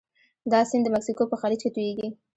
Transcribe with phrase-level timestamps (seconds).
[0.51, 2.07] دا سیند د مکسیکو په خلیج کې تویږي.